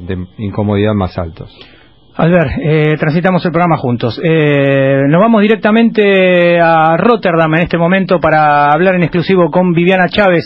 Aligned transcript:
De 0.00 0.26
incomodidad 0.38 0.94
más 0.94 1.18
altos. 1.18 1.56
Albert, 2.16 2.50
eh, 2.60 2.96
transitamos 2.98 3.44
el 3.44 3.52
programa 3.52 3.76
juntos. 3.76 4.20
Eh, 4.22 5.02
nos 5.06 5.20
vamos 5.22 5.40
directamente 5.40 6.60
a 6.60 6.96
Rotterdam 6.96 7.54
en 7.54 7.62
este 7.62 7.78
momento 7.78 8.18
para 8.18 8.72
hablar 8.72 8.96
en 8.96 9.04
exclusivo 9.04 9.50
con 9.50 9.72
Viviana 9.72 10.08
Chávez. 10.08 10.44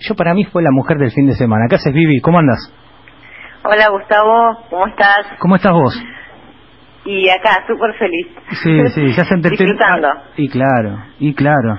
Yo 0.00 0.14
para 0.16 0.34
mí 0.34 0.44
fue 0.44 0.62
la 0.62 0.70
mujer 0.72 0.98
del 0.98 1.12
fin 1.12 1.28
de 1.28 1.34
semana. 1.34 1.66
¿Qué 1.68 1.76
haces, 1.76 1.92
Vivi? 1.92 2.20
¿Cómo 2.20 2.38
andas? 2.40 2.58
Hola, 3.64 3.88
Gustavo. 3.90 4.66
¿Cómo 4.70 4.86
estás? 4.86 5.26
¿Cómo 5.38 5.56
estás 5.56 5.72
vos? 5.72 6.02
Y 7.04 7.28
acá, 7.28 7.64
súper 7.66 7.94
feliz. 7.98 8.26
Sí, 8.62 8.88
sí, 8.94 9.16
ya 9.16 9.24
se 9.24 9.36
Disfrutando. 9.50 10.08
Y 10.36 10.48
claro, 10.48 11.04
y 11.20 11.34
claro. 11.34 11.76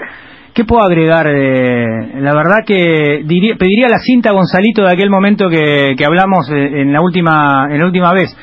¿Qué 0.54 0.66
puedo 0.66 0.84
agregar? 0.84 1.28
Eh, 1.28 2.22
la 2.22 2.34
verdad 2.34 2.58
que 2.66 3.22
diría, 3.26 3.56
pediría 3.56 3.88
la 3.88 4.00
cinta 4.00 4.32
Gonzalito 4.32 4.84
de 4.84 4.92
aquel 4.92 5.10
momento 5.10 5.50
que, 5.50 5.96
hablamos 6.06 6.50
eh, 6.50 6.82
en 6.82 6.92
la 6.92 7.02
última 7.02 7.68
en 7.70 7.80
la 7.80 7.86
última 7.86 8.14
vez. 8.14 8.36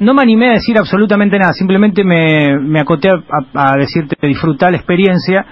No 0.00 0.12
me 0.12 0.22
animé 0.22 0.50
a 0.50 0.54
decir 0.54 0.76
absolutamente 0.76 1.38
nada, 1.38 1.52
simplemente 1.52 2.02
me, 2.04 2.58
me 2.58 2.80
acoté 2.80 3.08
a, 3.08 3.22
a 3.54 3.76
decirte 3.76 4.16
disfrutar 4.26 4.72
la 4.72 4.78
experiencia. 4.78 5.46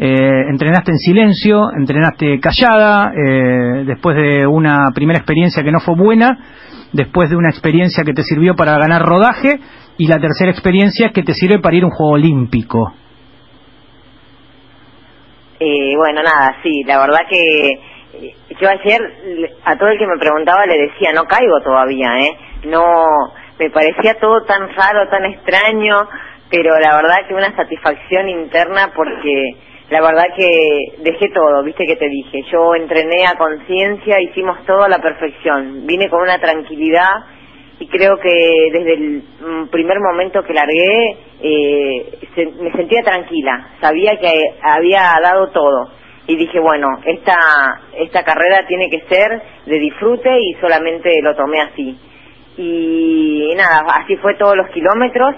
Eh, 0.00 0.44
entrenaste 0.48 0.92
en 0.92 0.98
silencio, 0.98 1.72
entrenaste 1.76 2.38
callada, 2.38 3.10
eh, 3.12 3.82
después 3.84 4.16
de 4.16 4.46
una 4.46 4.92
primera 4.94 5.18
experiencia 5.18 5.64
que 5.64 5.72
no 5.72 5.80
fue 5.80 5.96
buena, 5.96 6.38
después 6.92 7.30
de 7.30 7.36
una 7.36 7.50
experiencia 7.50 8.04
que 8.04 8.12
te 8.12 8.22
sirvió 8.22 8.54
para 8.54 8.78
ganar 8.78 9.02
rodaje 9.02 9.58
y 9.96 10.06
la 10.06 10.20
tercera 10.20 10.52
experiencia 10.52 11.10
que 11.10 11.24
te 11.24 11.34
sirve 11.34 11.58
para 11.58 11.76
ir 11.76 11.82
a 11.82 11.86
un 11.86 11.92
juego 11.92 12.12
olímpico. 12.12 12.94
Eh, 15.60 15.94
bueno, 15.96 16.22
nada, 16.22 16.56
sí, 16.62 16.82
la 16.84 17.00
verdad 17.00 17.20
que 17.28 17.68
eh, 18.14 18.34
yo 18.60 18.68
ayer 18.68 19.00
a 19.64 19.76
todo 19.76 19.88
el 19.88 19.98
que 19.98 20.06
me 20.06 20.18
preguntaba 20.18 20.66
le 20.66 20.78
decía, 20.78 21.12
no 21.12 21.24
caigo 21.24 21.60
todavía, 21.62 22.18
¿eh? 22.20 22.30
No, 22.64 22.82
me 23.58 23.70
parecía 23.70 24.14
todo 24.20 24.44
tan 24.44 24.68
raro, 24.74 25.08
tan 25.10 25.24
extraño, 25.24 26.08
pero 26.50 26.78
la 26.78 26.96
verdad 26.96 27.26
que 27.26 27.34
una 27.34 27.54
satisfacción 27.56 28.28
interna 28.28 28.92
porque 28.94 29.56
la 29.90 30.00
verdad 30.00 30.26
que 30.36 30.94
dejé 30.98 31.28
todo, 31.34 31.64
viste 31.64 31.86
que 31.86 31.96
te 31.96 32.08
dije, 32.08 32.42
yo 32.52 32.74
entrené 32.74 33.26
a 33.26 33.36
conciencia, 33.36 34.20
hicimos 34.20 34.64
todo 34.64 34.82
a 34.82 34.88
la 34.88 34.98
perfección, 34.98 35.86
vine 35.86 36.08
con 36.08 36.20
una 36.20 36.38
tranquilidad 36.38 37.10
y 37.80 37.86
creo 37.86 38.18
que 38.18 38.70
desde 38.72 38.94
el 38.94 39.22
mm, 39.40 39.68
primer 39.68 39.98
momento 40.00 40.42
que 40.42 40.52
largué 40.52 41.16
eh, 41.40 42.18
me 42.60 42.72
sentía 42.72 43.02
tranquila, 43.02 43.70
sabía 43.80 44.16
que 44.18 44.32
había 44.62 45.14
dado 45.22 45.48
todo 45.50 45.90
y 46.26 46.36
dije, 46.36 46.60
bueno, 46.60 46.88
esta, 47.06 47.36
esta 47.96 48.22
carrera 48.22 48.66
tiene 48.66 48.90
que 48.90 49.00
ser 49.08 49.42
de 49.64 49.78
disfrute 49.78 50.30
y 50.38 50.54
solamente 50.60 51.10
lo 51.22 51.34
tomé 51.34 51.60
así. 51.60 51.98
Y 52.58 53.54
nada, 53.56 53.84
así 53.94 54.16
fue 54.16 54.34
todos 54.34 54.54
los 54.54 54.68
kilómetros. 54.68 55.36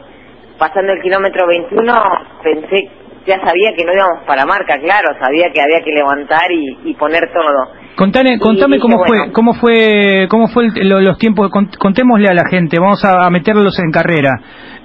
Pasando 0.59 0.93
el 0.93 1.01
kilómetro 1.01 1.47
21 1.47 1.95
pensé, 2.43 2.91
ya 3.25 3.39
sabía 3.45 3.73
que 3.77 3.85
no 3.85 3.93
íbamos 3.93 4.25
para 4.27 4.45
marca, 4.45 4.79
claro, 4.79 5.15
sabía 5.23 5.51
que 5.53 5.61
había 5.61 5.81
que 5.81 5.93
levantar 5.93 6.51
y, 6.51 6.79
y 6.85 6.95
poner 6.95 7.31
todo. 7.33 7.80
Contame, 7.97 8.39
contame 8.39 8.77
dije, 8.77 8.83
cómo 8.83 8.97
bueno. 8.99 9.25
fue, 9.25 9.33
cómo 9.33 9.55
fue, 9.55 10.27
cómo 10.31 10.49
fue 10.49 10.67
el- 10.67 10.89
lo- 10.89 11.01
los 11.01 11.19
tiempos. 11.19 11.51
cont- 11.51 11.77
Contémosle 11.77 12.29
a 12.29 12.35
la 12.35 12.49
gente, 12.49 12.79
vamos 12.81 13.05
a, 13.05 13.25
a 13.27 13.31
meterlos 13.31 13.79
en 13.79 13.91
carrera. 13.91 14.31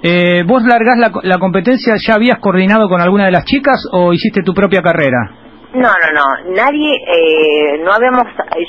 Eh, 0.02 0.42
¿Vos 0.46 0.62
largás 0.64 0.98
la 1.22 1.38
competencia? 1.38 1.94
¿Ya 1.96 2.14
habías 2.14 2.38
coordinado 2.38 2.88
con 2.88 3.00
alguna 3.00 3.24
de 3.24 3.30
las 3.32 3.44
chicas 3.44 3.82
o 3.92 4.12
hiciste 4.12 4.42
tu 4.42 4.52
propia 4.52 4.82
carrera? 4.82 5.30
No, 5.72 5.88
no, 5.88 6.12
no, 6.14 6.54
nadie, 6.54 6.94
eh, 6.94 7.78
no 7.84 7.92
habíamos, 7.92 8.22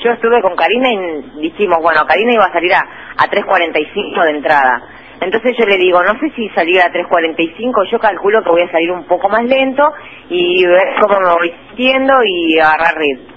yo 0.03 0.11
estuve 0.11 0.41
con 0.41 0.55
Karina 0.55 0.89
y 0.91 1.41
dijimos, 1.41 1.77
bueno, 1.81 2.01
Karina 2.07 2.33
iba 2.33 2.45
a 2.45 2.51
salir 2.51 2.73
a, 2.73 2.79
a 3.17 3.27
3.45 3.29 4.23
de 4.25 4.31
entrada. 4.31 4.81
Entonces 5.21 5.55
yo 5.57 5.65
le 5.65 5.77
digo, 5.77 6.01
no 6.03 6.13
sé 6.19 6.29
si 6.35 6.49
salir 6.49 6.79
a 6.81 6.91
3.45, 6.91 7.89
yo 7.91 7.99
calculo 7.99 8.43
que 8.43 8.49
voy 8.49 8.61
a 8.61 8.71
salir 8.71 8.91
un 8.91 9.05
poco 9.05 9.29
más 9.29 9.43
lento 9.43 9.83
y 10.29 10.65
ver 10.65 10.83
cómo 11.01 11.19
me 11.21 11.33
voy 11.33 11.51
sintiendo 11.69 12.13
y 12.25 12.59
agarrar 12.59 12.95
ritmo. 12.97 13.36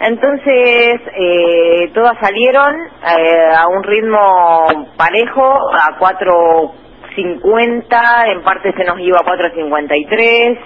Entonces, 0.00 1.00
eh, 1.16 1.90
todas 1.94 2.18
salieron 2.20 2.74
eh, 2.76 3.54
a 3.56 3.66
un 3.68 3.82
ritmo 3.82 4.66
parejo, 4.96 5.58
a 5.72 5.98
4.50, 5.98 8.32
en 8.32 8.42
parte 8.42 8.72
se 8.76 8.84
nos 8.84 8.98
iba 9.00 9.18
a 9.18 9.24
4.53, 9.24 10.58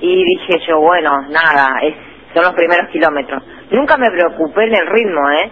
y 0.00 0.24
dije 0.24 0.58
yo, 0.68 0.80
bueno, 0.80 1.22
nada, 1.30 1.68
es, 1.82 1.94
son 2.34 2.44
los 2.44 2.54
primeros 2.54 2.88
kilómetros. 2.90 3.42
Nunca 3.70 3.96
me 3.96 4.10
preocupé 4.10 4.64
en 4.64 4.74
el 4.76 4.86
ritmo, 4.88 5.30
¿eh? 5.30 5.50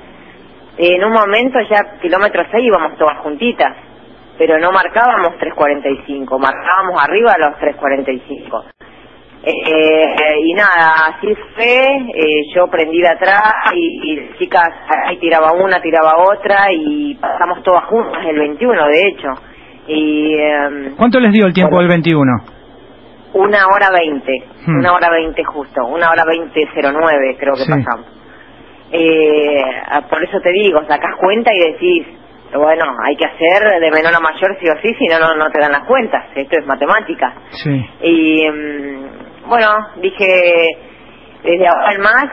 En 0.78 1.04
un 1.04 1.12
momento 1.12 1.60
ya 1.70 1.98
kilómetro 2.00 2.42
6 2.50 2.64
íbamos 2.64 2.96
todas 2.98 3.18
juntitas, 3.18 3.76
pero 4.36 4.58
no 4.58 4.72
marcábamos 4.72 5.34
3.45, 5.38 6.38
marcábamos 6.38 7.00
arriba 7.02 7.34
los 7.38 7.56
3.45. 7.58 8.64
Eh, 9.44 9.50
eh, 9.50 10.34
y 10.44 10.54
nada, 10.54 11.08
así 11.08 11.26
fue, 11.56 11.86
eh, 12.14 12.42
yo 12.54 12.68
prendí 12.68 13.00
de 13.00 13.08
atrás 13.08 13.42
y, 13.74 14.18
chicas 14.38 14.68
ahí 15.06 15.18
tiraba 15.18 15.52
una, 15.52 15.80
tiraba 15.80 16.12
otra 16.30 16.66
y 16.70 17.14
pasamos 17.16 17.60
todas 17.64 17.84
juntas 17.86 18.24
el 18.24 18.38
21 18.38 18.86
de 18.86 19.08
hecho. 19.08 19.28
Y 19.88 20.34
eh, 20.34 20.92
¿Cuánto 20.96 21.18
les 21.18 21.32
dio 21.32 21.46
el 21.46 21.52
tiempo 21.54 21.78
del 21.78 21.88
21? 21.88 22.32
una 23.34 23.66
hora 23.66 23.88
20, 23.90 24.30
Hmm. 24.66 24.78
una 24.78 24.92
hora 24.92 25.08
20 25.10 25.42
justo, 25.42 25.86
una 25.86 26.10
hora 26.10 26.22
20.09 26.24 27.36
creo 27.38 27.54
que 27.54 27.64
Sí. 27.64 27.72
pasamos. 27.72 28.06
Eh, 28.92 29.62
por 30.10 30.22
eso 30.22 30.38
te 30.40 30.52
digo, 30.52 30.80
sacás 30.86 31.16
cuenta 31.18 31.50
y 31.54 31.72
decís, 31.72 32.06
bueno, 32.54 32.84
hay 33.02 33.16
que 33.16 33.24
hacer 33.24 33.80
de 33.80 33.90
menor 33.90 34.14
a 34.14 34.20
mayor 34.20 34.56
sí 34.60 34.68
o 34.68 34.76
sí, 34.82 34.94
si 34.98 35.06
no, 35.06 35.18
no, 35.18 35.34
no 35.34 35.50
te 35.50 35.60
dan 35.60 35.72
las 35.72 35.84
cuentas, 35.86 36.26
esto 36.36 36.58
es 36.60 36.66
matemática. 36.66 37.32
Sí. 37.52 37.84
Y 38.02 38.46
mm, 38.50 39.01
bueno, 39.46 39.68
dije, 39.96 40.78
desde 41.44 41.66
ahora 41.68 41.92
en 41.92 42.00
más, 42.00 42.24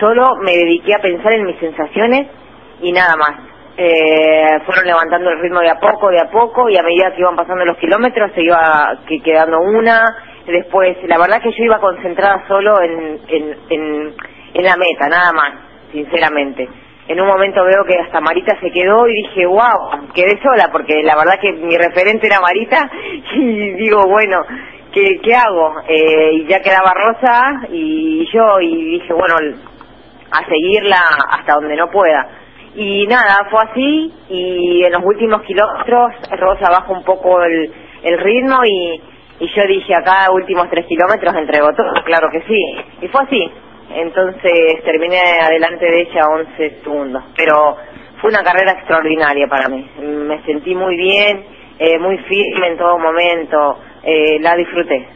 solo 0.00 0.36
me 0.42 0.52
dediqué 0.52 0.94
a 0.94 0.98
pensar 1.02 1.34
en 1.34 1.44
mis 1.46 1.58
sensaciones 1.58 2.28
y 2.80 2.92
nada 2.92 3.16
más. 3.16 3.30
Eh, 3.76 4.58
fueron 4.66 4.84
levantando 4.86 5.30
el 5.30 5.40
ritmo 5.40 5.60
de 5.60 5.70
a 5.70 5.80
poco, 5.80 6.10
de 6.10 6.20
a 6.20 6.30
poco, 6.30 6.68
y 6.68 6.76
a 6.76 6.82
medida 6.82 7.12
que 7.14 7.20
iban 7.22 7.36
pasando 7.36 7.64
los 7.64 7.78
kilómetros 7.78 8.30
se 8.34 8.42
iba 8.42 8.98
que- 9.06 9.20
quedando 9.20 9.58
una. 9.60 10.02
Después, 10.46 10.96
la 11.04 11.18
verdad 11.18 11.40
que 11.42 11.52
yo 11.52 11.64
iba 11.64 11.78
concentrada 11.80 12.44
solo 12.48 12.80
en, 12.82 13.20
en, 13.28 13.56
en, 13.70 14.14
en 14.54 14.64
la 14.64 14.76
meta, 14.76 15.08
nada 15.08 15.32
más, 15.32 15.54
sinceramente. 15.92 16.68
En 17.08 17.20
un 17.20 17.26
momento 17.26 17.64
veo 17.64 17.84
que 17.86 17.98
hasta 17.98 18.20
Marita 18.20 18.58
se 18.60 18.70
quedó 18.70 19.06
y 19.08 19.14
dije, 19.14 19.46
wow, 19.46 20.12
quedé 20.14 20.38
sola, 20.42 20.68
porque 20.70 21.02
la 21.02 21.16
verdad 21.16 21.40
que 21.40 21.52
mi 21.52 21.76
referente 21.76 22.26
era 22.26 22.40
Marita, 22.40 22.90
y 23.34 23.70
digo, 23.74 24.04
bueno, 24.06 24.38
¿qué, 24.92 25.20
qué 25.22 25.34
hago? 25.34 25.74
Eh, 25.88 26.30
y 26.34 26.46
ya 26.46 26.60
quedaba 26.60 26.92
Rosa 26.94 27.68
y 27.70 28.26
yo, 28.32 28.60
y 28.60 28.98
dije, 28.98 29.12
bueno, 29.12 29.36
a 30.30 30.46
seguirla 30.48 31.00
hasta 31.30 31.54
donde 31.54 31.76
no 31.76 31.90
pueda. 31.90 32.28
Y 32.74 33.06
nada, 33.06 33.48
fue 33.50 33.60
así, 33.70 34.12
y 34.30 34.84
en 34.84 34.92
los 34.92 35.02
últimos 35.04 35.42
kilómetros 35.42 36.12
Rosa 36.38 36.70
bajó 36.70 36.94
un 36.94 37.04
poco 37.04 37.42
el, 37.42 37.70
el 38.02 38.18
ritmo 38.18 38.64
y, 38.64 39.00
y 39.40 39.48
yo 39.54 39.62
dije, 39.66 39.94
acá 39.94 40.30
últimos 40.32 40.70
tres 40.70 40.86
kilómetros 40.86 41.34
entregó 41.34 41.72
todo, 41.74 41.92
claro 42.04 42.28
que 42.30 42.40
sí. 42.42 42.60
Y 43.02 43.08
fue 43.08 43.22
así. 43.22 43.50
Entonces 43.94 44.82
terminé 44.84 45.20
adelante 45.42 45.84
de 45.84 46.00
ella 46.02 46.22
11 46.30 46.80
segundos. 46.82 47.24
Pero 47.36 47.76
fue 48.20 48.30
una 48.30 48.42
carrera 48.42 48.72
extraordinaria 48.72 49.46
para 49.48 49.68
mí. 49.68 49.86
Me 50.00 50.42
sentí 50.44 50.74
muy 50.74 50.96
bien, 50.96 51.44
eh, 51.78 51.98
muy 51.98 52.16
firme 52.18 52.68
en 52.68 52.78
todo 52.78 52.98
momento, 52.98 53.78
eh, 54.04 54.38
la 54.40 54.56
disfruté. 54.56 55.06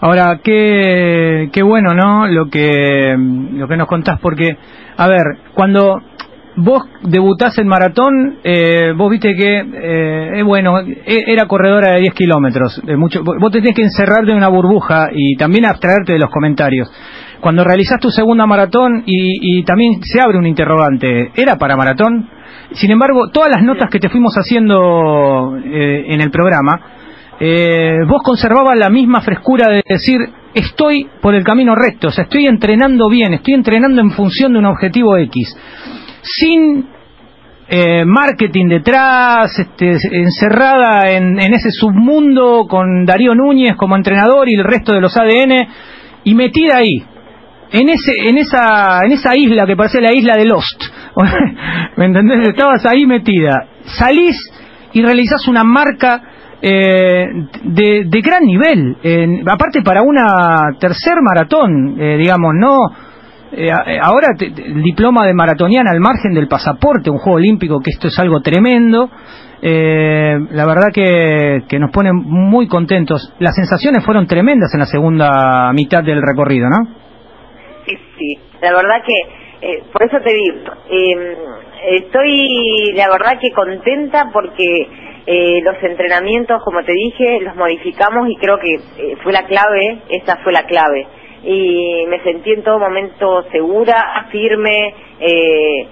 Ahora, 0.00 0.40
qué, 0.42 1.48
qué 1.52 1.62
bueno, 1.62 1.94
¿no? 1.94 2.26
Lo 2.26 2.46
que, 2.50 3.14
lo 3.52 3.68
que 3.68 3.76
nos 3.76 3.86
contás, 3.86 4.18
porque, 4.20 4.56
a 4.96 5.06
ver, 5.06 5.22
cuando 5.54 6.00
vos 6.56 6.82
debutás 7.02 7.56
en 7.58 7.68
maratón, 7.68 8.38
eh, 8.42 8.92
vos 8.96 9.10
viste 9.10 9.34
que, 9.36 9.64
eh, 9.74 10.42
bueno, 10.44 10.80
e- 10.80 11.24
era 11.28 11.46
corredora 11.46 11.92
de 11.92 12.00
10 12.00 12.14
kilómetros. 12.14 12.82
mucho- 12.96 13.22
vos 13.22 13.36
vos 13.40 13.52
tenés 13.52 13.74
que 13.76 13.82
encerrarte 13.82 14.32
en 14.32 14.38
una 14.38 14.48
burbuja 14.48 15.08
y 15.14 15.36
también 15.36 15.64
abstraerte 15.66 16.12
de 16.14 16.18
los 16.18 16.30
comentarios. 16.30 16.90
Cuando 17.40 17.62
realizás 17.64 18.00
tu 18.00 18.10
segunda 18.10 18.44
maratón 18.46 19.04
y, 19.06 19.60
y 19.60 19.62
también 19.64 20.02
se 20.02 20.20
abre 20.20 20.36
un 20.36 20.46
interrogante, 20.46 21.30
¿era 21.36 21.56
para 21.56 21.76
maratón? 21.76 22.28
Sin 22.72 22.90
embargo, 22.90 23.30
todas 23.32 23.50
las 23.50 23.62
notas 23.62 23.88
que 23.88 23.98
te 24.00 24.08
fuimos 24.08 24.34
haciendo 24.36 25.56
eh, 25.64 26.04
en 26.08 26.20
el 26.20 26.30
programa, 26.30 26.80
eh, 27.40 27.98
vos 28.06 28.22
conservabas 28.22 28.76
la 28.76 28.90
misma 28.90 29.20
frescura 29.20 29.68
de 29.68 29.82
decir, 29.86 30.20
estoy 30.54 31.08
por 31.20 31.34
el 31.34 31.44
camino 31.44 31.74
recto, 31.74 32.08
o 32.08 32.10
sea, 32.10 32.24
estoy 32.24 32.46
entrenando 32.46 33.08
bien, 33.08 33.34
estoy 33.34 33.54
entrenando 33.54 34.00
en 34.00 34.10
función 34.10 34.52
de 34.52 34.58
un 34.58 34.66
objetivo 34.66 35.16
X, 35.16 35.56
sin 36.22 36.86
eh, 37.68 38.04
marketing 38.04 38.68
detrás, 38.68 39.58
este, 39.58 39.96
encerrada 40.12 41.10
en, 41.10 41.40
en, 41.40 41.54
ese 41.54 41.70
submundo 41.70 42.66
con 42.68 43.04
Darío 43.06 43.34
Núñez 43.34 43.76
como 43.76 43.96
entrenador 43.96 44.48
y 44.48 44.54
el 44.54 44.64
resto 44.64 44.92
de 44.92 45.00
los 45.00 45.16
ADN, 45.16 45.68
y 46.24 46.34
metida 46.34 46.76
ahí, 46.76 47.04
en 47.72 47.88
ese, 47.88 48.12
en 48.28 48.38
esa, 48.38 49.00
en 49.04 49.12
esa 49.12 49.34
isla 49.34 49.66
que 49.66 49.76
parece 49.76 50.00
la 50.00 50.12
isla 50.12 50.36
de 50.36 50.44
Lost. 50.44 50.82
¿Me 51.96 52.04
entendés? 52.04 52.48
Estabas 52.48 52.84
ahí 52.86 53.06
metida. 53.06 53.66
Salís 53.98 54.36
y 54.92 55.02
realizás 55.02 55.48
una 55.48 55.64
marca 55.64 56.22
eh, 56.62 57.26
de, 57.64 58.04
de, 58.06 58.20
gran 58.20 58.44
nivel. 58.44 58.96
Eh, 59.02 59.42
aparte 59.46 59.82
para 59.82 60.02
una 60.02 60.78
tercer 60.78 61.14
maratón, 61.20 62.00
eh, 62.00 62.16
digamos, 62.16 62.52
no. 62.54 62.78
Eh, 63.54 63.70
ahora 63.70 64.28
te, 64.38 64.46
el 64.46 64.82
diploma 64.82 65.26
de 65.26 65.34
maratoniana 65.34 65.90
al 65.90 66.00
margen 66.00 66.32
del 66.32 66.48
pasaporte, 66.48 67.10
un 67.10 67.18
juego 67.18 67.36
olímpico, 67.36 67.80
que 67.80 67.90
esto 67.90 68.08
es 68.08 68.18
algo 68.18 68.40
tremendo. 68.40 69.10
la 69.60 70.66
verdad 70.66 70.88
que, 70.94 71.64
que 71.68 71.78
nos 71.78 71.90
pone 71.90 72.12
muy 72.12 72.68
contentos. 72.68 73.34
Las 73.40 73.54
sensaciones 73.54 74.04
fueron 74.04 74.26
tremendas 74.26 74.72
en 74.72 74.80
la 74.80 74.86
segunda 74.86 75.72
mitad 75.72 76.02
del 76.02 76.22
recorrido, 76.22 76.68
¿no? 76.70 77.02
Sí, 77.86 77.96
sí. 78.16 78.38
La 78.62 78.70
verdad 78.70 79.02
que, 79.04 79.66
eh, 79.66 79.82
por 79.92 80.02
eso 80.04 80.18
te 80.24 80.32
digo, 80.32 80.72
eh, 80.88 81.36
estoy 81.88 82.92
la 82.94 83.08
verdad 83.08 83.38
que 83.40 83.50
contenta 83.52 84.30
porque 84.32 84.86
eh, 85.26 85.60
los 85.62 85.82
entrenamientos, 85.82 86.62
como 86.64 86.82
te 86.82 86.92
dije, 86.92 87.40
los 87.40 87.54
modificamos 87.54 88.28
y 88.28 88.36
creo 88.36 88.58
que 88.58 88.74
eh, 88.74 89.16
fue 89.22 89.32
la 89.32 89.46
clave, 89.46 90.02
esa 90.08 90.38
fue 90.38 90.52
la 90.52 90.64
clave. 90.64 91.06
Y 91.44 92.04
me 92.08 92.22
sentí 92.22 92.52
en 92.52 92.62
todo 92.62 92.78
momento 92.78 93.44
segura, 93.50 94.26
firme, 94.30 94.94
eh, 95.20 95.86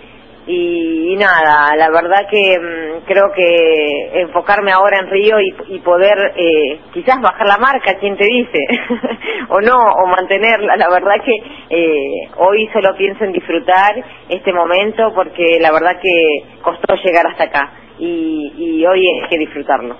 y, 0.47 1.13
y, 1.13 1.17
nada, 1.17 1.77
la 1.77 1.89
verdad 1.91 2.27
que 2.31 2.59
mmm, 2.59 3.05
creo 3.07 3.31
que 3.35 4.21
enfocarme 4.21 4.73
ahora 4.73 4.99
en 5.01 5.11
Río 5.11 5.41
y, 5.41 5.55
y 5.75 5.79
poder 5.81 6.17
eh, 6.37 6.81
quizás 6.93 7.21
bajar 7.21 7.47
la 7.47 7.59
marca, 7.59 7.99
quien 8.01 8.17
te 8.17 8.25
dice, 8.25 8.59
o 9.49 9.61
no, 9.61 9.77
o 9.77 10.07
mantenerla, 10.07 10.77
la 10.77 10.89
verdad 10.91 11.23
que 11.25 11.35
eh, 11.71 12.29
hoy 12.39 12.69
solo 12.73 12.97
pienso 12.97 13.25
en 13.25 13.33
disfrutar 13.33 14.03
este 14.29 14.53
momento 14.53 15.13
porque 15.15 15.59
la 15.61 15.73
verdad 15.73 16.01
que 16.01 16.61
costó 16.63 16.95
llegar 17.05 17.27
hasta 17.27 17.45
acá 17.45 17.73
y, 17.99 18.53
y 18.57 18.87
hoy 18.87 19.01
hay 19.23 19.29
que 19.29 19.39
disfrutarlo. 19.39 19.97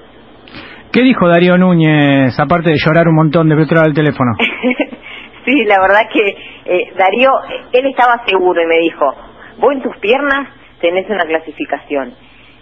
¿Qué 0.93 1.03
dijo 1.03 1.29
Darío 1.29 1.57
Núñez, 1.57 2.35
aparte 2.41 2.71
de 2.71 2.77
llorar 2.77 3.07
un 3.07 3.15
montón 3.15 3.49
de 3.49 3.55
otro 3.55 3.81
del 3.83 3.95
teléfono? 3.95 4.33
sí, 5.47 5.65
la 5.65 5.77
verdad 5.81 6.09
que 6.13 6.35
eh, 6.65 6.93
Darío, 6.97 7.31
él 7.73 7.87
estaba 7.87 8.25
seguro 8.27 8.61
y 8.61 8.67
me 8.67 8.79
dijo, 8.79 9.07
vos 9.61 9.73
en 9.73 9.83
tus 9.83 9.97
piernas 9.99 10.49
tenés 10.81 11.09
una 11.09 11.25
clasificación. 11.25 12.15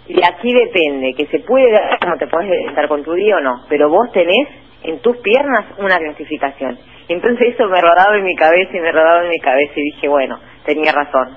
Y 0.08 0.18
aquí 0.24 0.52
depende, 0.52 1.14
que 1.16 1.26
se 1.26 1.40
puede 1.40 1.70
dar 1.70 1.98
como 2.00 2.16
te 2.16 2.26
podés 2.26 2.50
estar 2.68 2.88
con 2.88 3.04
tu 3.04 3.12
día 3.12 3.36
o 3.36 3.40
no, 3.40 3.64
pero 3.68 3.88
vos 3.88 4.10
tenés 4.12 4.48
en 4.82 5.00
tus 5.00 5.16
piernas 5.18 5.66
una 5.78 5.98
clasificación. 5.98 6.78
Entonces 7.08 7.54
eso 7.54 7.68
me 7.68 7.80
rodaba 7.80 8.16
en 8.16 8.24
mi 8.24 8.34
cabeza 8.34 8.70
y 8.76 8.80
me 8.80 8.92
rodaba 8.92 9.24
en 9.24 9.30
mi 9.30 9.38
cabeza 9.38 9.72
y 9.76 9.82
dije, 9.82 10.08
bueno, 10.08 10.38
tenía 10.64 10.92
razón. 10.92 11.28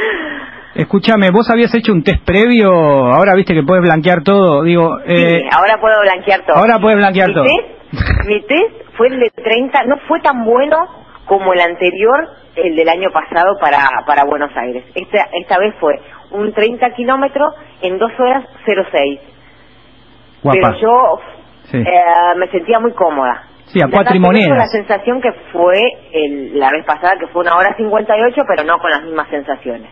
Escúchame, 0.74 1.30
vos 1.30 1.50
habías 1.50 1.74
hecho 1.74 1.92
un 1.92 2.02
test 2.02 2.24
previo, 2.24 2.70
ahora 2.70 3.34
viste 3.34 3.54
que 3.54 3.62
puedes 3.62 3.82
blanquear 3.82 4.22
todo, 4.22 4.62
digo... 4.62 4.98
Eh, 5.04 5.40
sí, 5.40 5.48
ahora 5.52 5.78
puedo 5.80 6.00
blanquear 6.02 6.44
todo. 6.46 6.56
Ahora 6.56 6.78
puedes 6.78 6.98
blanquear 6.98 7.28
mi 7.28 7.34
todo. 7.34 7.44
Test, 7.44 8.26
mi 8.26 8.40
test 8.42 8.96
fue 8.96 9.08
el 9.08 9.18
de 9.18 9.30
30, 9.30 9.84
no 9.84 9.96
fue 10.06 10.20
tan 10.20 10.44
bueno 10.44 10.76
como 11.26 11.52
el 11.52 11.60
anterior, 11.60 12.28
el 12.56 12.76
del 12.76 12.88
año 12.88 13.08
pasado 13.12 13.54
para, 13.60 13.78
para 14.06 14.24
Buenos 14.24 14.50
Aires. 14.56 14.84
Esta, 14.94 15.28
esta 15.40 15.58
vez 15.58 15.74
fue 15.80 15.94
un 16.32 16.52
30 16.52 16.90
kilómetros 16.94 17.54
en 17.82 17.98
2 17.98 18.10
horas 18.18 18.44
06. 18.66 19.20
Guapa. 20.42 20.58
Pero 20.60 20.80
yo 20.80 21.20
Sí. 21.70 21.76
eh, 21.78 21.84
me 22.36 22.48
sentía 22.48 22.80
muy 22.80 22.92
cómoda. 22.92 23.44
Sí, 23.66 23.80
a 23.80 23.86
cuatro 23.88 24.16
y 24.16 24.20
Tengo 24.20 24.32
La 24.32 24.40
monedas. 24.48 24.72
sensación 24.72 25.20
que 25.20 25.30
fue 25.52 25.78
el, 26.12 26.58
la 26.58 26.70
vez 26.72 26.84
pasada, 26.84 27.12
que 27.20 27.28
fue 27.28 27.42
una 27.42 27.54
hora 27.56 27.72
58, 27.76 28.42
pero 28.48 28.64
no 28.66 28.78
con 28.78 28.90
las 28.90 29.04
mismas 29.04 29.28
sensaciones. 29.28 29.88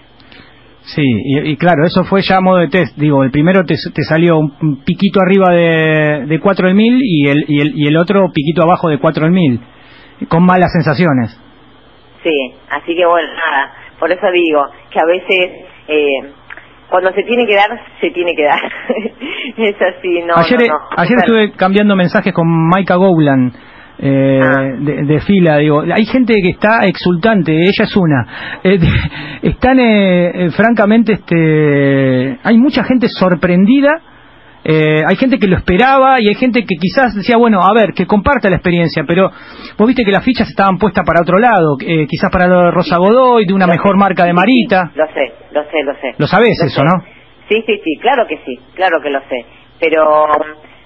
Sí, 0.81 1.03
y, 1.05 1.51
y 1.51 1.57
claro, 1.57 1.85
eso 1.85 2.03
fue 2.05 2.23
ya 2.23 2.39
a 2.39 2.41
modo 2.41 2.57
de 2.59 2.69
test. 2.69 2.97
Digo, 2.97 3.23
el 3.23 3.31
primero 3.31 3.63
te, 3.65 3.75
te 3.95 4.03
salió 4.03 4.39
un 4.39 4.83
piquito 4.85 5.21
arriba 5.21 5.51
de, 5.55 6.25
de 6.27 6.41
4 6.41 6.67
el 6.69 6.75
mil 6.75 6.99
y 7.01 7.29
el, 7.29 7.45
y, 7.47 7.61
el, 7.61 7.73
y 7.77 7.87
el 7.87 7.97
otro 7.99 8.25
piquito 8.35 8.63
abajo 8.63 8.89
de 8.89 8.99
4 8.99 9.27
el 9.27 9.33
mil, 9.33 9.61
con 10.29 10.45
malas 10.45 10.73
sensaciones. 10.73 11.39
Sí, 12.23 12.31
así 12.71 12.95
que 12.97 13.07
bueno, 13.07 13.29
nada, 13.29 13.73
por 13.99 14.11
eso 14.11 14.27
digo 14.33 14.61
que 14.91 14.99
a 14.99 15.05
veces 15.07 15.51
eh, 15.89 16.33
cuando 16.91 17.13
se 17.13 17.23
tiene 17.23 17.47
que 17.47 17.55
dar, 17.55 17.69
se 18.01 18.11
tiene 18.11 18.33
que 18.35 18.45
dar. 18.45 18.61
es 19.57 19.77
así, 19.81 20.21
no, 20.27 20.35
ayer 20.37 20.59
no, 20.61 20.67
no. 20.75 20.81
ayer 20.97 21.17
Pero- 21.23 21.39
estuve 21.41 21.57
cambiando 21.57 21.95
mensajes 21.97 22.33
con 22.33 22.47
Maika 22.69 22.97
Gowland. 22.97 23.55
Eh, 24.01 24.41
Ah. 24.41 24.63
de, 24.79 25.03
de 25.07 25.21
fila, 25.23 25.57
digo, 25.57 25.81
hay 25.93 26.05
gente 26.07 26.33
que 26.41 26.51
está 26.51 26.87
exultante, 26.87 27.51
ella 27.53 27.83
es 27.85 27.97
una. 27.97 28.59
Eh, 28.63 28.79
están, 29.43 29.81
eh, 29.81 30.31
eh, 30.47 30.51
francamente, 30.51 31.15
este, 31.15 32.39
hay 32.45 32.59
mucha 32.59 32.85
gente 32.85 33.09
sorprendida 33.09 33.91
Eh, 34.65 35.03
hay 35.07 35.17
gente 35.17 35.39
que 35.39 35.47
lo 35.47 35.57
esperaba 35.57 36.21
y 36.21 36.29
hay 36.29 36.35
gente 36.35 36.61
que 36.61 36.77
quizás 36.77 37.15
decía, 37.15 37.37
bueno, 37.37 37.61
a 37.63 37.73
ver, 37.73 37.93
que 37.95 38.07
comparta 38.07 38.51
la 38.51 38.57
experiencia, 38.57 39.05
pero 39.07 39.31
vos 39.79 39.87
viste 39.87 40.05
que 40.05 40.11
las 40.11 40.25
fichas 40.25 40.49
estaban 40.49 40.79
puestas 40.79 41.05
para 41.07 41.23
otro 41.23 41.39
lado, 41.39 41.77
eh, 41.81 42.07
quizás 42.07 42.31
para 42.31 42.47
lo 42.47 42.65
de 42.65 42.71
Rosa 42.73 42.97
Godoy, 42.99 43.47
de 43.47 43.55
una 43.55 43.67
Lo 43.67 43.73
mejor 43.73 43.93
sé, 43.93 43.99
marca 43.99 44.25
de 44.25 44.33
Marita. 44.33 44.91
sí, 44.93 44.99
lo 44.99 45.07
sé, 45.07 45.33
lo 45.53 45.63
sé, 45.65 45.83
lo 45.85 45.95
sé. 45.95 46.15
Lo 46.19 46.27
sabés 46.27 46.59
Lo 46.61 46.67
eso, 46.67 46.81
sé. 46.81 46.85
¿no? 46.85 47.05
Sí, 47.49 47.63
sí, 47.67 47.81
sí, 47.83 47.97
claro 48.01 48.27
que 48.29 48.37
sí, 48.45 48.59
claro 48.75 49.01
que 49.03 49.11
lo 49.11 49.21
sé. 49.21 49.47
Pero, 49.81 50.03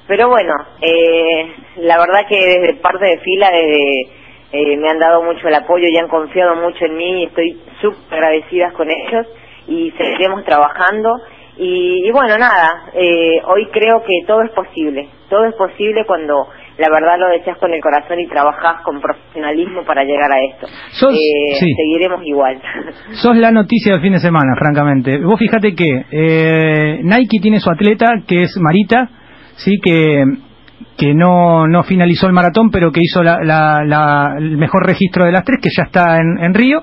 pero 0.06 0.28
bueno, 0.28 0.52
eh, 0.80 1.52
la 1.78 1.98
verdad 1.98 2.20
que 2.28 2.36
desde 2.36 2.75
parte 2.75 3.06
de 3.06 3.18
fila, 3.18 3.50
desde 3.50 4.02
eh, 4.52 4.76
me 4.76 4.90
han 4.90 4.98
dado 4.98 5.22
mucho 5.25 5.48
el 5.48 5.54
apoyo 5.54 5.86
y 5.88 5.96
han 5.96 6.08
confiado 6.08 6.54
mucho 6.56 6.84
en 6.84 6.94
mí 6.96 7.22
y 7.22 7.25
estoy 7.25 7.58
súper 7.80 8.18
agradecida 8.22 8.70
con 8.72 8.88
ellos 8.90 9.26
y 9.66 9.90
seguiremos 9.92 10.44
trabajando. 10.44 11.10
Y, 11.64 12.09
y 12.09 12.11
bueno, 12.11 12.37
nada, 12.38 12.91
eh, 12.94 13.41
hoy 13.47 13.66
creo 13.71 14.02
que 14.02 14.26
todo 14.26 14.42
es 14.42 14.50
posible, 14.50 15.09
todo 15.31 15.45
es 15.45 15.54
posible 15.54 16.04
cuando 16.07 16.49
la 16.78 16.88
verdad 16.90 17.19
lo 17.19 17.28
deseas 17.28 17.57
con 17.59 17.73
el 17.73 17.81
corazón 17.81 18.19
y 18.19 18.26
trabajas 18.26 18.83
con 18.85 19.00
profesionalismo 19.00 19.85
para 19.85 20.02
llegar 20.02 20.31
a 20.33 20.42
esto. 20.50 20.66
Sos- 20.92 21.14
Eh, 21.14 21.54
sí. 21.61 21.73
Seguiremos 21.75 22.21
igual. 22.25 22.61
Sos 23.12 23.37
la 23.37 23.52
noticia 23.52 23.92
del 23.92 24.00
fin 24.00 24.14
de 24.14 24.19
semana, 24.21 24.57
francamente. 24.59 25.19
Vos 25.19 25.38
fíjate 25.38 25.75
que 25.75 26.04
eh, 26.11 27.00
Nike 27.02 27.38
tiene 27.40 27.61
su 27.61 27.71
atleta, 27.71 28.11
que 28.26 28.42
es 28.42 28.57
Marita, 28.59 29.09
sí, 29.57 29.78
que 29.83 30.25
que 30.99 31.14
no, 31.14 31.66
no 31.69 31.85
finalizó 31.85 32.26
el 32.26 32.33
maratón, 32.33 32.71
pero 32.71 32.90
que 32.92 33.00
hizo 33.02 33.23
la, 33.23 33.38
la- 33.42 33.83
la- 33.85 34.35
el 34.37 34.57
mejor 34.57 34.85
registro 34.87 35.25
de 35.25 35.33
las 35.33 35.45
tres, 35.45 35.59
que 35.62 35.71
ya 35.76 35.85
está 35.85 36.19
en, 36.19 36.38
en 36.42 36.54
Río. 36.54 36.83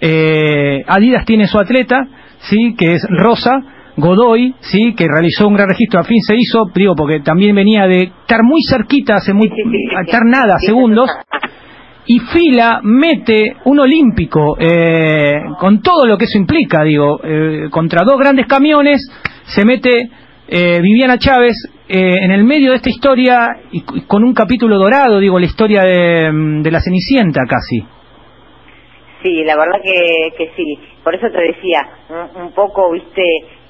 Eh, 0.00 0.82
Adidas 0.86 1.24
tiene 1.24 1.46
su 1.46 1.58
atleta, 1.58 2.06
sí, 2.48 2.74
que 2.76 2.94
es 2.94 3.06
Rosa 3.10 3.60
Godoy, 3.96 4.54
sí, 4.60 4.94
que 4.94 5.06
realizó 5.06 5.46
un 5.46 5.54
gran 5.54 5.68
registro. 5.68 6.00
Al 6.00 6.06
fin 6.06 6.20
se 6.20 6.36
hizo, 6.36 6.70
digo, 6.74 6.94
porque 6.96 7.20
también 7.20 7.54
venía 7.54 7.86
de 7.86 8.02
estar 8.02 8.42
muy 8.42 8.62
cerquita, 8.62 9.16
hace 9.16 9.32
muy, 9.32 9.50
estar 10.04 10.24
nada, 10.24 10.58
segundos 10.58 11.10
y 12.06 12.18
Fila 12.18 12.80
mete 12.82 13.56
un 13.64 13.80
olímpico 13.80 14.56
eh, 14.58 15.40
con 15.58 15.80
todo 15.80 16.06
lo 16.06 16.18
que 16.18 16.24
eso 16.24 16.38
implica, 16.38 16.82
digo, 16.82 17.20
eh, 17.24 17.68
contra 17.70 18.02
dos 18.04 18.18
grandes 18.18 18.46
camiones, 18.46 19.00
se 19.44 19.64
mete 19.64 20.10
eh, 20.48 20.80
Viviana 20.82 21.18
Chávez 21.18 21.56
eh, 21.88 22.16
en 22.22 22.30
el 22.30 22.44
medio 22.44 22.70
de 22.70 22.76
esta 22.76 22.90
historia 22.90 23.48
y, 23.70 23.82
con 24.06 24.22
un 24.22 24.34
capítulo 24.34 24.76
dorado, 24.76 25.18
digo, 25.18 25.38
la 25.38 25.46
historia 25.46 25.82
de, 25.82 26.30
mm, 26.30 26.62
de 26.62 26.70
la 26.70 26.80
Cenicienta 26.80 27.40
casi. 27.48 27.86
Sí, 29.22 29.42
la 29.44 29.56
verdad 29.56 29.80
que, 29.82 30.34
que 30.36 30.50
sí. 30.54 30.78
Por 31.02 31.14
eso 31.14 31.26
te 31.30 31.40
decía, 31.40 31.80
un, 32.10 32.42
un 32.42 32.52
poco, 32.52 32.92
viste, 32.92 33.22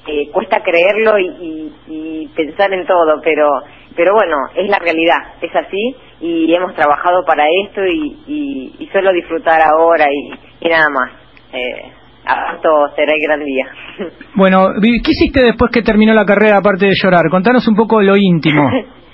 eh, 0.07 0.29
cuesta 0.31 0.61
creerlo 0.61 1.17
y, 1.19 1.27
y- 1.27 1.73
y 1.87 2.27
pensar 2.35 2.73
en 2.73 2.85
todo, 2.85 3.19
pero 3.23 3.49
pero 3.95 4.13
bueno, 4.13 4.35
es 4.55 4.69
la 4.69 4.77
realidad, 4.79 5.17
es 5.41 5.55
así 5.55 5.95
y 6.19 6.53
hemos 6.53 6.75
trabajado 6.75 7.23
para 7.25 7.45
esto 7.65 7.81
y, 7.85 8.73
y, 8.77 8.89
solo 8.91 9.11
disfrutar 9.13 9.61
ahora 9.61 10.05
y, 10.11 10.67
nada 10.67 10.89
más. 10.89 11.11
Eh, 11.53 11.91
esto 12.55 12.69
será 12.95 13.13
el 13.13 13.21
gran 13.21 13.43
día. 13.43 13.67
Bueno, 14.35 14.67
¿qué 14.81 15.11
hiciste 15.11 15.41
después 15.41 15.71
que 15.71 15.81
terminó 15.81 16.13
la 16.13 16.25
carrera 16.25 16.57
aparte 16.57 16.85
de 16.87 16.93
llorar? 17.01 17.29
Contanos 17.31 17.65
un 17.67 17.75
poco 17.75 18.01
lo 18.01 18.15
íntimo. 18.17 18.69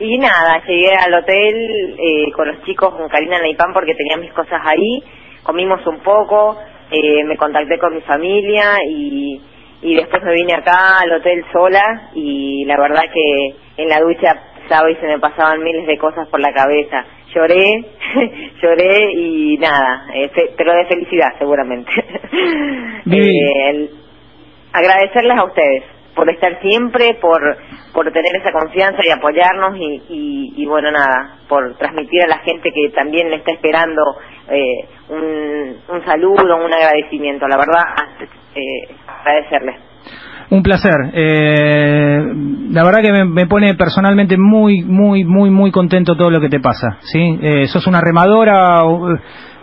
Y 0.00 0.18
nada, 0.18 0.60
llegué 0.66 0.94
al 0.96 1.14
hotel 1.14 1.54
eh, 1.96 2.32
con 2.34 2.48
los 2.48 2.64
chicos, 2.64 2.92
con 2.94 3.08
Karina 3.08 3.38
Naipán, 3.38 3.72
porque 3.72 3.94
tenía 3.94 4.16
mis 4.16 4.32
cosas 4.32 4.60
ahí, 4.64 5.00
comimos 5.44 5.86
un 5.86 6.00
poco, 6.00 6.56
eh, 6.90 7.22
me 7.24 7.36
contacté 7.36 7.78
con 7.78 7.94
mi 7.94 8.00
familia 8.00 8.78
y, 8.88 9.40
y 9.82 9.96
después 9.96 10.22
me 10.22 10.32
vine 10.32 10.54
acá 10.54 11.00
al 11.00 11.12
hotel 11.12 11.44
sola 11.52 12.10
y 12.14 12.64
la 12.64 12.76
verdad 12.78 13.02
que 13.12 13.56
en 13.76 13.88
la 13.88 14.00
ducha 14.00 14.52
y 14.88 14.94
se 14.96 15.06
me 15.06 15.18
pasaban 15.18 15.62
miles 15.62 15.86
de 15.86 15.98
cosas 15.98 16.26
por 16.28 16.40
la 16.40 16.52
cabeza. 16.52 17.04
Lloré, 17.34 17.84
lloré 18.62 19.12
y 19.14 19.58
nada, 19.58 20.06
eh, 20.14 20.30
pero 20.56 20.72
de 20.72 20.86
felicidad 20.86 21.28
seguramente. 21.38 21.90
eh, 23.10 23.90
agradecerles 24.72 25.38
a 25.38 25.44
ustedes 25.44 25.84
por 26.14 26.30
estar 26.30 26.60
siempre, 26.60 27.14
por, 27.20 27.40
por 27.94 28.10
tener 28.12 28.36
esa 28.36 28.52
confianza 28.52 29.00
y 29.02 29.10
apoyarnos 29.10 29.76
y, 29.78 30.52
y, 30.56 30.66
bueno, 30.66 30.90
nada, 30.90 31.38
por 31.48 31.74
transmitir 31.76 32.22
a 32.24 32.28
la 32.28 32.38
gente 32.40 32.70
que 32.70 32.90
también 32.90 33.30
le 33.30 33.36
está 33.36 33.52
esperando 33.52 34.02
eh, 34.50 34.88
un, 35.08 35.76
un 35.88 36.04
saludo, 36.04 36.56
un 36.56 36.72
agradecimiento. 36.72 37.48
La 37.48 37.56
verdad, 37.56 37.84
eh, 38.54 38.94
agradecerles. 39.06 39.92
Un 40.52 40.62
placer. 40.62 40.92
Eh, 41.14 42.20
la 42.72 42.84
verdad 42.84 43.00
que 43.00 43.24
me, 43.24 43.46
pone 43.46 43.74
personalmente 43.74 44.36
muy, 44.36 44.82
muy, 44.82 45.24
muy, 45.24 45.48
muy 45.48 45.70
contento 45.70 46.14
todo 46.14 46.30
lo 46.30 46.42
que 46.42 46.50
te 46.50 46.60
pasa. 46.60 46.98
¿sí? 47.00 47.38
Eh, 47.40 47.66
sos 47.68 47.86
una 47.86 48.02
remadora, 48.02 48.82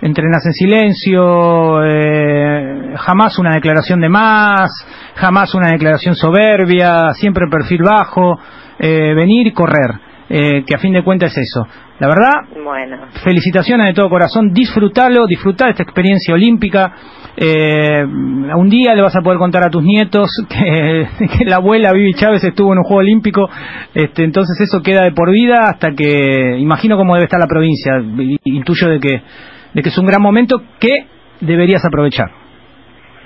entrenas 0.01 0.43
en 0.47 0.53
silencio, 0.53 1.83
eh, 1.83 2.93
jamás 2.95 3.37
una 3.37 3.53
declaración 3.53 4.01
de 4.01 4.09
más, 4.09 4.71
jamás 5.13 5.53
una 5.53 5.67
declaración 5.67 6.15
soberbia, 6.15 7.13
siempre 7.13 7.45
perfil 7.51 7.83
bajo, 7.83 8.39
venir 8.79 9.45
y 9.45 9.53
correr. 9.53 9.91
que 10.27 10.73
a 10.73 10.79
fin 10.79 10.93
de 10.93 11.03
cuentas 11.03 11.37
es 11.37 11.49
eso. 11.49 11.67
La 11.99 12.07
verdad, 12.07 12.33
bueno. 12.63 13.09
felicitaciones 13.23 13.87
de 13.87 13.93
todo 13.93 14.09
corazón, 14.09 14.53
disfrútalo, 14.53 15.27
disfrutar 15.27 15.69
esta 15.69 15.83
experiencia 15.83 16.33
olímpica. 16.33 16.93
Eh, 17.41 18.03
un 18.03 18.69
día 18.69 18.93
le 18.95 19.01
vas 19.01 19.15
a 19.15 19.21
poder 19.21 19.39
contar 19.39 19.63
a 19.65 19.69
tus 19.69 19.81
nietos 19.81 20.29
que, 20.49 21.45
la 21.45 21.55
abuela 21.55 21.93
Vivi 21.93 22.13
Chávez 22.13 22.43
estuvo 22.43 22.73
en 22.73 22.79
un 22.79 22.83
juego 22.83 22.99
olímpico, 22.99 23.49
este, 23.93 24.25
entonces 24.25 24.59
eso 24.59 24.81
queda 24.81 25.03
de 25.03 25.13
por 25.13 25.31
vida 25.31 25.69
hasta 25.69 25.91
que, 25.91 26.57
imagino 26.57 26.97
cómo 26.97 27.13
debe 27.13 27.25
estar 27.25 27.39
la 27.39 27.47
provincia, 27.47 27.93
intuyo 28.43 28.89
de 28.89 28.99
que, 28.99 29.21
de 29.73 29.81
que 29.81 29.87
es 29.87 29.97
un 29.97 30.05
gran 30.05 30.21
momento 30.21 30.61
que 30.81 31.05
deberías 31.39 31.85
aprovechar. 31.85 32.29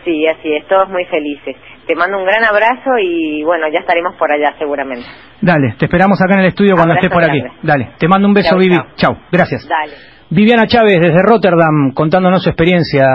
Sí, 0.05 0.27
así 0.27 0.53
es, 0.53 0.67
todos 0.67 0.89
muy 0.89 1.05
felices. 1.05 1.55
Te 1.87 1.95
mando 1.95 2.19
un 2.19 2.25
gran 2.25 2.43
abrazo 2.43 2.91
y 3.01 3.41
bueno, 3.43 3.65
ya 3.73 3.79
estaremos 3.79 4.15
por 4.15 4.31
allá 4.31 4.53
seguramente. 4.59 5.07
Dale, 5.41 5.75
te 5.79 5.85
esperamos 5.85 6.21
acá 6.21 6.35
en 6.35 6.41
el 6.41 6.47
estudio 6.47 6.75
cuando 6.75 6.93
estés 6.93 7.09
por 7.09 7.23
aquí. 7.23 7.41
Dale, 7.63 7.93
te 7.97 8.07
mando 8.07 8.27
un 8.27 8.33
beso, 8.35 8.55
Vivi. 8.57 8.77
Chau, 8.95 9.17
gracias. 9.31 9.67
Dale. 9.67 10.12
Viviana 10.33 10.65
Chávez 10.65 10.99
desde 10.99 11.21
Rotterdam 11.21 11.93
contándonos 11.93 12.41
su 12.43 12.49
experiencia. 12.49 13.05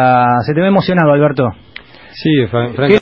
Se 0.47 0.55
te 0.55 0.61
ve 0.61 0.69
emocionado, 0.69 1.13
Alberto. 1.13 1.51
Sí, 2.13 2.47
Frank. 2.49 2.77